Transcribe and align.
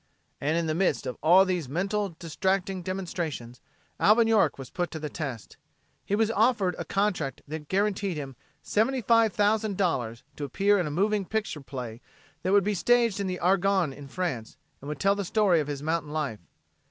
And 0.41 0.57
in 0.57 0.65
the 0.65 0.73
midst 0.73 1.05
of 1.05 1.15
all 1.21 1.41
of 1.41 1.47
these 1.47 1.69
mental 1.69 2.15
distracting 2.17 2.81
demonstrations 2.81 3.61
Alvin 3.99 4.27
York 4.27 4.57
was 4.57 4.71
put 4.71 4.89
to 4.89 4.97
the 4.99 5.11
test. 5.11 5.57
He 6.03 6.15
was 6.15 6.31
offered 6.31 6.75
a 6.79 6.85
contract 6.85 7.43
that 7.47 7.67
guaranteed 7.67 8.17
him 8.17 8.35
$75,000 8.63 10.23
to 10.37 10.43
appear 10.43 10.79
in 10.79 10.87
a 10.87 10.89
moving 10.89 11.23
picture 11.23 11.61
play 11.61 12.01
that 12.41 12.51
would 12.51 12.63
be 12.63 12.73
staged 12.73 13.19
in 13.19 13.27
the 13.27 13.37
Argonne 13.37 13.93
in 13.93 14.07
France 14.07 14.57
and 14.81 14.87
would 14.89 14.99
tell 14.99 15.13
the 15.13 15.23
story 15.23 15.59
of 15.59 15.67
his 15.67 15.83
mountain 15.83 16.11
life. 16.11 16.39